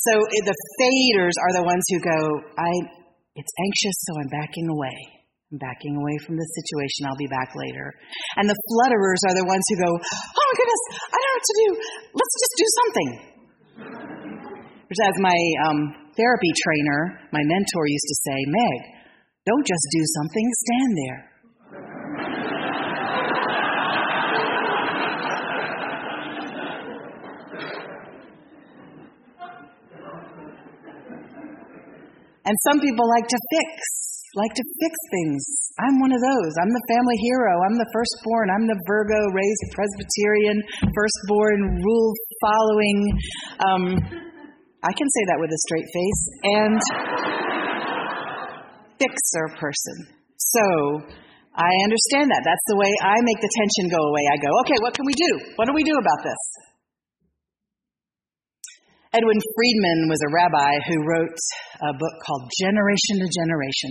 So 0.08 0.12
eh, 0.16 0.44
the 0.44 0.56
faders 0.80 1.36
are 1.36 1.52
the 1.60 1.64
ones 1.64 1.84
who 1.92 2.00
go, 2.00 2.18
I, 2.56 2.72
it's 3.36 3.52
anxious, 3.60 3.96
so 4.08 4.16
I'm 4.16 4.32
backing 4.32 4.68
away. 4.72 4.98
I'm 5.52 5.60
backing 5.60 5.96
away 5.96 6.16
from 6.24 6.36
the 6.36 6.48
situation. 6.60 7.08
I'll 7.08 7.20
be 7.20 7.28
back 7.28 7.56
later. 7.56 7.92
And 8.36 8.48
the 8.48 8.58
flutterers 8.68 9.22
are 9.28 9.36
the 9.36 9.48
ones 9.48 9.64
who 9.72 9.76
go, 9.80 9.90
Oh 9.96 10.44
my 10.44 10.54
goodness, 10.60 10.84
I 11.08 11.16
don't 11.16 11.28
know 11.28 11.36
what 11.36 11.48
to 11.48 11.56
do. 11.56 11.68
Let's 12.16 12.36
just 12.36 12.54
do 12.56 12.68
something. 12.80 13.10
Which, 14.88 15.00
as 15.04 15.16
my 15.20 15.38
um, 15.68 15.80
therapy 16.16 16.52
trainer, 16.64 17.20
my 17.32 17.44
mentor 17.44 17.84
used 17.88 18.08
to 18.08 18.16
say, 18.24 18.38
Meg, 18.48 18.80
don't 19.44 19.64
just 19.64 19.86
do 19.92 20.02
something, 20.16 20.46
stand 20.64 20.92
there. 20.96 21.20
And 32.48 32.56
some 32.64 32.80
people 32.80 33.04
like 33.04 33.28
to 33.28 33.36
fix, 33.52 33.68
like 34.32 34.56
to 34.56 34.64
fix 34.80 34.94
things. 35.12 35.44
I'm 35.84 36.00
one 36.00 36.16
of 36.16 36.20
those. 36.24 36.52
I'm 36.56 36.72
the 36.72 36.86
family 36.88 37.18
hero. 37.28 37.52
I'm 37.68 37.76
the 37.76 37.90
firstborn. 37.92 38.48
I'm 38.48 38.64
the 38.64 38.80
Virgo, 38.88 39.20
raised 39.36 39.64
Presbyterian, 39.76 40.56
firstborn, 40.80 41.60
rule 41.84 42.12
following. 42.40 42.98
Um, 43.60 43.84
I 44.80 44.92
can 44.96 45.08
say 45.12 45.24
that 45.28 45.36
with 45.36 45.52
a 45.52 45.60
straight 45.68 45.88
face. 45.92 46.22
And 46.56 46.80
fixer 48.96 49.46
person. 49.60 49.96
So 50.40 50.64
I 51.52 51.72
understand 51.84 52.32
that. 52.32 52.42
That's 52.48 52.66
the 52.72 52.80
way 52.80 52.90
I 53.04 53.20
make 53.28 53.44
the 53.44 53.52
tension 53.60 53.92
go 53.92 54.00
away. 54.00 54.24
I 54.24 54.36
go, 54.40 54.50
okay, 54.64 54.78
what 54.80 54.96
can 54.96 55.04
we 55.04 55.12
do? 55.12 55.52
What 55.60 55.68
do 55.68 55.76
we 55.76 55.84
do 55.84 55.92
about 56.00 56.24
this? 56.24 56.67
Edwin 59.08 59.40
Friedman 59.40 60.00
was 60.12 60.20
a 60.20 60.32
rabbi 60.36 60.72
who 60.84 61.00
wrote 61.08 61.40
a 61.80 61.96
book 61.96 62.16
called 62.28 62.44
Generation 62.60 63.24
to 63.24 63.28
Generation. 63.32 63.90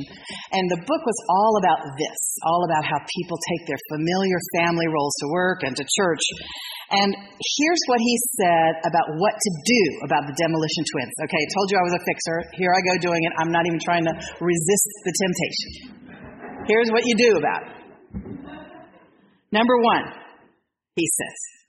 And 0.54 0.70
the 0.70 0.78
book 0.86 1.02
was 1.02 1.20
all 1.26 1.58
about 1.58 1.82
this, 1.98 2.20
all 2.46 2.62
about 2.70 2.86
how 2.86 3.02
people 3.02 3.38
take 3.50 3.66
their 3.66 3.82
familiar 3.98 4.38
family 4.62 4.86
roles 4.86 5.18
to 5.26 5.28
work 5.34 5.66
and 5.66 5.74
to 5.74 5.82
church. 5.82 6.22
And 6.94 7.18
here's 7.18 7.84
what 7.90 7.98
he 7.98 8.16
said 8.38 8.86
about 8.86 9.10
what 9.18 9.34
to 9.34 9.52
do 9.66 9.84
about 10.06 10.30
the 10.30 10.38
demolition 10.38 10.84
twins. 10.86 11.16
Okay, 11.26 11.42
I 11.42 11.50
told 11.58 11.68
you 11.74 11.82
I 11.82 11.86
was 11.90 11.98
a 11.98 12.04
fixer. 12.06 12.38
Here 12.54 12.70
I 12.70 12.82
go 12.86 12.94
doing 13.02 13.22
it. 13.26 13.34
I'm 13.42 13.50
not 13.50 13.66
even 13.66 13.82
trying 13.82 14.06
to 14.06 14.14
resist 14.38 14.90
the 15.02 15.14
temptation. 15.18 15.72
Here's 16.70 16.94
what 16.94 17.10
you 17.10 17.18
do 17.18 17.42
about 17.42 17.62
it. 17.66 17.74
Number 19.50 19.82
one, 19.82 20.14
he 20.94 21.10
says. 21.10 21.67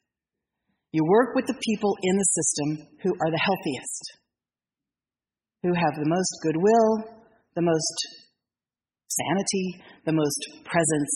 You 0.92 1.04
work 1.04 1.34
with 1.34 1.46
the 1.46 1.60
people 1.60 1.92
in 2.02 2.16
the 2.16 2.30
system 2.32 2.68
who 3.02 3.12
are 3.12 3.30
the 3.30 3.44
healthiest, 3.44 4.02
who 5.62 5.74
have 5.74 5.94
the 6.00 6.08
most 6.08 6.32
goodwill, 6.42 7.20
the 7.54 7.62
most 7.62 7.98
sanity, 9.08 9.84
the 10.06 10.16
most 10.16 10.40
presence, 10.64 11.14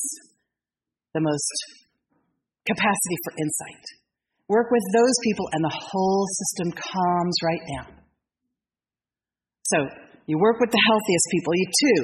the 1.14 1.25
most 1.25 1.57
capacity 2.67 3.17
for 3.25 3.33
insight. 3.41 3.85
Work 4.49 4.69
with 4.71 4.85
those 4.93 5.17
people, 5.25 5.47
and 5.52 5.64
the 5.64 5.73
whole 5.73 6.26
system 6.29 6.76
calms 6.76 7.37
right 7.41 7.64
down. 7.73 7.88
So, 9.73 9.79
you 10.26 10.37
work 10.38 10.61
with 10.61 10.71
the 10.71 10.85
healthiest 10.85 11.26
people. 11.33 11.52
You 11.57 11.69
too, 11.73 12.00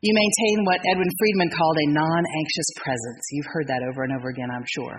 you 0.00 0.12
maintain 0.16 0.64
what 0.64 0.80
Edwin 0.88 1.12
Friedman 1.18 1.50
called 1.52 1.76
a 1.76 1.92
non 1.92 2.22
anxious 2.40 2.70
presence. 2.80 3.22
You've 3.32 3.52
heard 3.52 3.68
that 3.68 3.84
over 3.84 4.02
and 4.02 4.16
over 4.16 4.30
again, 4.30 4.48
I'm 4.48 4.64
sure. 4.64 4.96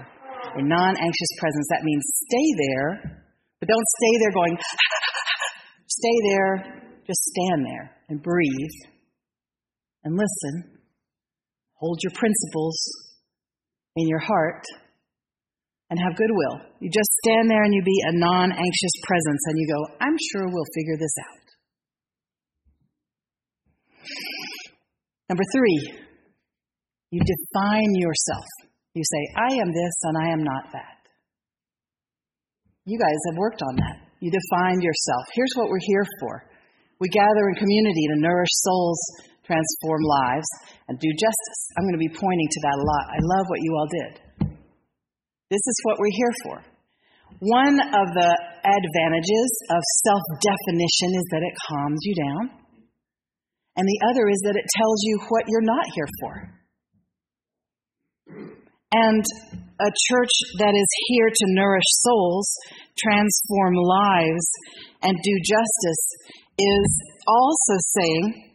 A 0.56 0.62
non 0.62 0.94
anxious 0.98 1.32
presence. 1.40 1.68
That 1.70 1.84
means 1.84 2.04
stay 2.30 2.48
there, 2.68 3.24
but 3.60 3.70
don't 3.70 3.90
stay 3.98 4.14
there 4.20 4.32
going, 4.34 4.58
stay 5.88 6.18
there, 6.30 6.54
just 7.08 7.22
stand 7.34 7.66
there 7.66 7.92
and 8.10 8.22
breathe 8.22 8.78
and 10.04 10.16
listen. 10.16 10.80
Hold 11.76 12.00
your 12.02 12.14
principles 12.16 12.78
in 13.96 14.08
your 14.08 14.20
heart 14.20 14.64
and 15.90 16.00
have 16.00 16.16
goodwill. 16.18 16.74
You 16.80 16.90
just 16.90 17.12
stand 17.26 17.50
there 17.50 17.64
and 17.64 17.74
you 17.74 17.82
be 17.84 18.02
a 18.08 18.18
non 18.18 18.52
anxious 18.52 18.96
presence 19.04 19.42
and 19.48 19.60
you 19.60 19.68
go, 19.68 19.96
I'm 20.02 20.18
sure 20.32 20.48
we'll 20.48 20.74
figure 20.76 20.98
this 20.98 21.16
out. 21.22 21.44
Number 25.30 25.44
three, 25.54 25.94
you 27.12 27.22
define 27.22 27.92
yourself. 27.96 28.46
You 28.94 29.02
say, 29.02 29.24
I 29.38 29.50
am 29.58 29.70
this 29.74 29.96
and 30.04 30.16
I 30.18 30.28
am 30.34 30.44
not 30.44 30.70
that. 30.74 31.02
You 32.86 33.00
guys 33.00 33.20
have 33.32 33.38
worked 33.38 33.62
on 33.62 33.76
that. 33.76 33.98
You 34.20 34.30
define 34.30 34.82
yourself. 34.82 35.24
Here's 35.34 35.54
what 35.56 35.70
we're 35.70 35.88
here 35.88 36.06
for 36.20 36.46
we 37.02 37.10
gather 37.10 37.50
in 37.52 37.56
community 37.60 38.06
to 38.14 38.22
nourish 38.22 38.54
souls, 38.64 39.02
transform 39.44 40.02
lives, 40.08 40.48
and 40.88 40.96
do 41.00 41.10
justice. 41.20 41.62
I'm 41.76 41.84
going 41.84 42.00
to 42.00 42.06
be 42.06 42.16
pointing 42.16 42.48
to 42.48 42.60
that 42.64 42.80
a 42.80 42.86
lot. 42.88 43.06
I 43.12 43.20
love 43.20 43.46
what 43.50 43.60
you 43.60 43.72
all 43.76 43.90
did. 43.92 44.14
This 45.52 45.60
is 45.68 45.78
what 45.84 46.00
we're 46.00 46.16
here 46.16 46.36
for. 46.44 46.56
One 47.44 47.76
of 47.76 48.08
the 48.16 48.32
advantages 48.64 49.52
of 49.68 49.82
self 50.08 50.24
definition 50.40 51.12
is 51.18 51.26
that 51.36 51.44
it 51.44 51.56
calms 51.68 52.00
you 52.08 52.16
down, 52.16 52.44
and 53.76 53.84
the 53.84 54.00
other 54.08 54.30
is 54.30 54.40
that 54.48 54.56
it 54.56 54.68
tells 54.78 55.00
you 55.04 55.20
what 55.28 55.44
you're 55.50 55.68
not 55.68 55.86
here 55.92 56.10
for. 56.22 56.63
And 58.94 59.24
a 59.82 59.90
church 59.90 60.36
that 60.60 60.74
is 60.78 60.90
here 61.08 61.30
to 61.30 61.46
nourish 61.58 61.90
souls, 62.06 62.48
transform 62.98 63.74
lives, 63.76 64.48
and 65.02 65.18
do 65.18 65.34
justice 65.42 66.06
is 66.60 66.90
also 67.26 67.76
saying 67.98 68.54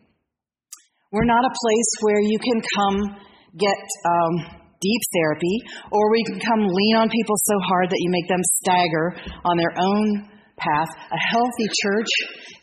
we're 1.11 1.25
not 1.25 1.45
a 1.45 1.49
place 1.50 1.90
where 2.00 2.21
you 2.21 2.38
can 2.38 2.62
come 2.76 3.16
get 3.59 3.80
um, 4.07 4.59
deep 4.80 5.02
therapy 5.12 5.57
or 5.90 6.11
we 6.11 6.23
can 6.25 6.38
come 6.38 6.61
lean 6.61 6.97
on 6.97 7.09
people 7.11 7.35
so 7.37 7.59
hard 7.66 7.90
that 7.90 7.99
you 7.99 8.11
make 8.11 8.28
them 8.28 8.42
stagger 8.62 9.16
on 9.45 9.57
their 9.57 9.75
own 9.76 10.38
path. 10.59 10.91
A 11.11 11.21
healthy 11.31 11.69
church 11.83 12.12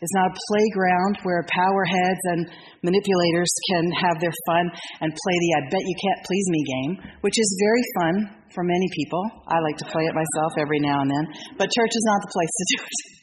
is 0.00 0.10
not 0.14 0.32
a 0.32 0.38
playground 0.52 1.14
where 1.24 1.42
power 1.48 1.84
heads 1.84 2.22
and 2.36 2.40
manipulators 2.84 3.50
can 3.72 3.84
have 3.92 4.20
their 4.20 4.34
fun 4.46 4.64
and 5.00 5.10
play 5.10 5.36
the 5.40 5.50
I 5.56 5.60
bet 5.72 5.82
you 5.82 5.96
can't 6.00 6.20
please 6.24 6.46
me 6.52 6.62
game, 6.64 6.92
which 7.20 7.38
is 7.40 7.48
very 7.60 7.84
fun 7.98 8.14
for 8.54 8.62
many 8.64 8.88
people. 8.92 9.22
I 9.48 9.58
like 9.60 9.76
to 9.78 9.88
play 9.88 10.04
it 10.04 10.14
myself 10.14 10.52
every 10.60 10.80
now 10.80 11.00
and 11.00 11.10
then, 11.10 11.26
but 11.58 11.72
church 11.72 11.92
is 11.92 12.04
not 12.06 12.20
the 12.22 12.32
place 12.32 12.52
to 12.52 12.64
do 12.76 12.84
it. 12.84 12.98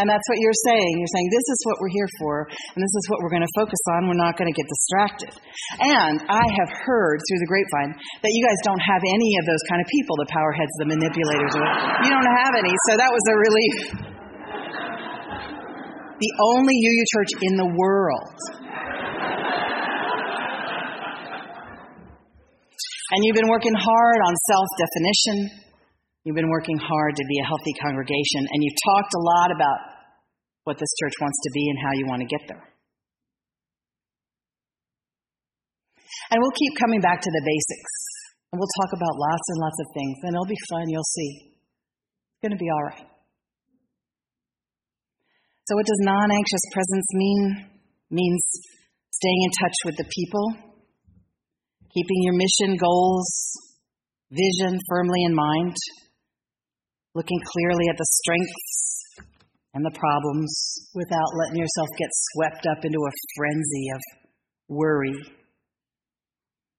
And 0.00 0.08
that's 0.08 0.24
what 0.32 0.40
you're 0.40 0.60
saying. 0.64 0.92
You're 0.96 1.12
saying, 1.12 1.28
this 1.28 1.44
is 1.44 1.60
what 1.68 1.76
we're 1.76 1.92
here 1.92 2.08
for, 2.16 2.48
and 2.48 2.80
this 2.80 2.94
is 2.96 3.04
what 3.12 3.20
we're 3.20 3.28
going 3.28 3.44
to 3.44 3.52
focus 3.52 3.76
on. 3.92 4.08
We're 4.08 4.16
not 4.16 4.40
going 4.40 4.48
to 4.48 4.56
get 4.56 4.64
distracted. 4.64 5.36
And 5.76 6.24
I 6.24 6.40
have 6.40 6.72
heard 6.72 7.20
through 7.20 7.40
the 7.44 7.50
grapevine 7.52 8.00
that 8.24 8.32
you 8.32 8.40
guys 8.40 8.56
don't 8.64 8.80
have 8.80 9.04
any 9.04 9.30
of 9.36 9.44
those 9.44 9.60
kind 9.68 9.84
of 9.84 9.86
people 9.92 10.16
the 10.24 10.30
power 10.32 10.56
heads, 10.56 10.72
the 10.80 10.88
manipulators. 10.88 11.52
You 11.52 12.10
don't 12.16 12.32
have 12.32 12.56
any, 12.56 12.72
so 12.88 12.96
that 12.96 13.12
was 13.12 13.24
a 13.28 13.36
relief. 13.36 13.76
The 16.16 16.32
only 16.56 16.76
UU 16.80 17.04
church 17.12 17.32
in 17.44 17.52
the 17.60 17.68
world. 17.68 18.36
And 23.12 23.18
you've 23.28 23.36
been 23.36 23.52
working 23.52 23.76
hard 23.76 24.18
on 24.24 24.32
self 24.48 24.68
definition. 24.80 25.36
You've 26.24 26.36
been 26.36 26.52
working 26.52 26.76
hard 26.76 27.16
to 27.16 27.24
be 27.28 27.36
a 27.40 27.46
healthy 27.48 27.72
congregation, 27.80 28.48
and 28.48 28.58
you've 28.60 28.80
talked 28.92 29.12
a 29.12 29.22
lot 29.24 29.48
about 29.52 29.89
what 30.64 30.78
this 30.78 30.92
church 31.00 31.16
wants 31.20 31.38
to 31.42 31.50
be 31.54 31.64
and 31.68 31.78
how 31.80 31.92
you 31.96 32.06
want 32.06 32.20
to 32.20 32.28
get 32.28 32.44
there. 32.48 32.64
And 36.30 36.38
we'll 36.38 36.58
keep 36.58 36.78
coming 36.78 37.00
back 37.00 37.20
to 37.20 37.30
the 37.30 37.42
basics. 37.42 37.92
And 38.52 38.58
we'll 38.58 38.76
talk 38.82 38.92
about 38.94 39.14
lots 39.14 39.46
and 39.50 39.58
lots 39.62 39.78
of 39.80 39.86
things. 39.94 40.16
And 40.22 40.34
it'll 40.34 40.50
be 40.50 40.62
fun, 40.70 40.90
you'll 40.90 41.06
see. 41.06 41.54
It's 42.34 42.42
going 42.42 42.56
to 42.56 42.60
be 42.60 42.70
all 42.70 42.82
right. 42.82 43.08
So, 45.66 45.76
what 45.78 45.86
does 45.86 46.02
non 46.02 46.30
anxious 46.34 46.64
presence 46.74 47.06
mean? 47.14 47.40
It 48.10 48.14
means 48.14 48.42
staying 49.10 49.42
in 49.46 49.52
touch 49.62 49.76
with 49.84 49.96
the 49.98 50.08
people, 50.10 50.46
keeping 51.94 52.20
your 52.26 52.34
mission, 52.34 52.76
goals, 52.76 53.30
vision 54.30 54.78
firmly 54.88 55.22
in 55.22 55.34
mind, 55.34 55.76
looking 57.14 57.38
clearly 57.46 57.86
at 57.88 57.96
the 57.98 58.06
strengths 58.22 58.99
and 59.74 59.84
the 59.84 59.94
problems 59.94 60.50
without 60.94 61.30
letting 61.38 61.58
yourself 61.58 61.88
get 61.98 62.08
swept 62.34 62.66
up 62.66 62.84
into 62.84 62.98
a 62.98 63.12
frenzy 63.36 63.86
of 63.94 64.00
worry. 64.68 65.14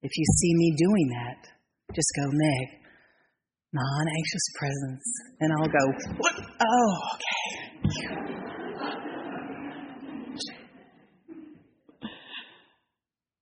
If 0.01 0.11
you 0.17 0.25
see 0.39 0.53
me 0.55 0.75
doing 0.75 1.07
that, 1.19 1.47
just 1.95 2.11
go, 2.17 2.25
Meg, 2.27 2.67
non 3.73 4.05
anxious 4.07 4.45
presence. 4.57 5.05
And 5.39 5.51
I'll 5.53 5.71
go, 5.71 5.85
what? 6.17 6.35
Oh, 6.39 6.93
okay. 7.15 7.71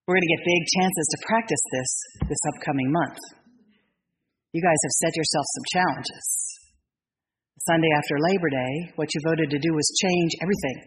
We're 0.09 0.15
going 0.15 0.25
to 0.25 0.35
get 0.37 0.41
big 0.41 0.63
chances 0.73 1.05
to 1.13 1.17
practice 1.27 1.63
this 1.71 1.91
this 2.29 2.41
upcoming 2.49 2.91
month. 2.91 3.19
You 4.53 4.61
guys 4.61 4.81
have 4.81 4.95
set 5.05 5.13
yourself 5.15 5.45
some 5.53 5.65
challenges. 5.69 6.58
Sunday 7.67 7.91
after 7.91 8.15
Labor 8.23 8.49
Day, 8.49 8.73
what 8.95 9.11
you 9.11 9.19
voted 9.27 9.51
to 9.51 9.59
do 9.59 9.71
was 9.75 9.83
change 9.99 10.31
everything. 10.39 10.77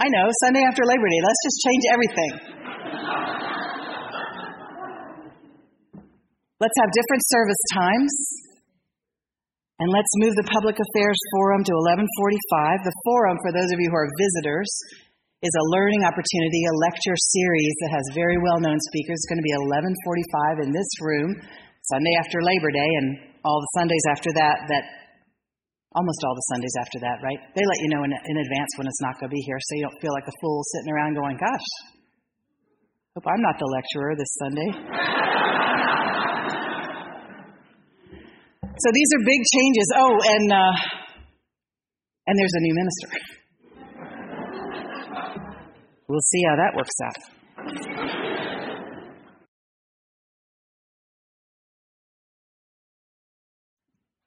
I 0.00 0.08
know, 0.08 0.26
Sunday 0.40 0.64
after 0.64 0.80
Labor 0.88 1.04
Day, 1.04 1.20
let's 1.20 1.42
just 1.44 1.58
change 1.60 1.84
everything. 1.92 2.32
Let's 6.56 6.78
have 6.80 6.90
different 6.96 7.22
service 7.28 7.62
times. 7.76 8.14
And 9.82 9.92
let's 9.92 10.08
move 10.22 10.32
the 10.40 10.48
Public 10.48 10.78
Affairs 10.80 11.20
Forum 11.36 11.60
to 11.66 11.74
1145. 11.74 12.88
The 12.88 12.96
forum, 13.04 13.36
for 13.44 13.52
those 13.52 13.68
of 13.74 13.78
you 13.82 13.90
who 13.92 13.98
are 13.98 14.08
visitors, 14.16 14.70
is 15.44 15.52
a 15.52 15.68
learning 15.76 16.08
opportunity, 16.08 16.62
a 16.64 16.80
lecture 16.80 17.18
series 17.36 17.74
that 17.84 17.92
has 17.92 18.16
very 18.16 18.40
well-known 18.40 18.80
speakers. 18.88 19.20
It's 19.20 19.28
going 19.28 19.42
to 19.42 19.44
be 19.44 19.52
1145 19.68 20.64
in 20.64 20.70
this 20.72 20.88
room, 21.04 21.36
Sunday 21.92 22.14
after 22.16 22.40
Labor 22.40 22.72
Day, 22.72 22.90
and 23.04 23.33
all 23.44 23.60
the 23.60 23.72
Sundays 23.76 24.02
after 24.08 24.32
that, 24.32 24.64
that 24.72 24.84
almost 25.94 26.18
all 26.24 26.34
the 26.34 26.48
Sundays 26.50 26.74
after 26.80 26.98
that, 27.04 27.22
right? 27.22 27.38
They 27.54 27.62
let 27.62 27.78
you 27.84 27.88
know 27.94 28.02
in, 28.02 28.10
in 28.10 28.36
advance 28.40 28.72
when 28.76 28.88
it's 28.88 29.00
not 29.04 29.20
going 29.20 29.30
to 29.30 29.34
be 29.36 29.44
here 29.46 29.60
so 29.60 29.76
you 29.76 29.84
don't 29.84 30.00
feel 30.00 30.12
like 30.16 30.26
a 30.26 30.34
fool 30.40 30.64
sitting 30.74 30.90
around 30.90 31.14
going, 31.14 31.36
gosh, 31.36 31.68
hope 33.14 33.28
I'm 33.28 33.44
not 33.44 33.60
the 33.60 33.68
lecturer 33.68 34.16
this 34.16 34.32
Sunday. 34.40 34.70
so 38.80 38.88
these 38.90 39.10
are 39.12 39.22
big 39.22 39.42
changes. 39.44 39.86
Oh, 40.00 40.18
and, 40.24 40.48
uh, 40.50 40.74
and 42.26 42.34
there's 42.40 42.56
a 42.56 42.62
new 42.64 42.74
minister. 42.74 43.08
We'll 46.08 46.26
see 46.32 46.42
how 46.48 46.56
that 46.56 46.72
works 46.76 46.98
out. 47.04 47.33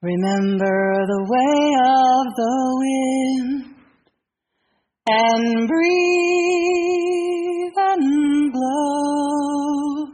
Remember 0.08 0.80
the 1.06 1.24
way 1.28 1.60
of 1.84 2.24
the 2.40 2.56
wind 2.80 3.76
and 5.10 5.68
breathe 5.68 6.98
and 7.92 8.08
blow. 8.54 10.08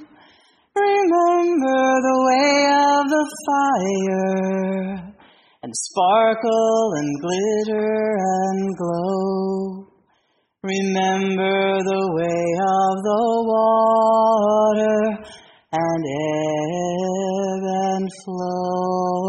Remember 0.74 1.84
the 2.10 2.18
way 2.26 2.74
of 2.74 3.06
the 3.14 3.26
fire 3.46 5.14
and 5.62 5.72
sparkle 5.78 6.94
and 6.98 7.10
glitter 7.22 8.18
and 8.18 8.60
glow. 8.76 9.94
Remember 10.64 11.84
the 11.86 12.04
way 12.18 12.46
of 12.82 12.94
the 13.10 13.26
water 13.54 15.00
and 15.72 16.04
ebb 16.34 17.64
and 17.94 18.10
flow. 18.26 19.23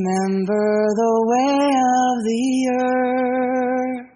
Remember 0.00 0.88
the 0.94 1.26
way 1.26 1.66
of 1.66 2.22
the 2.24 2.70
earth 2.80 4.06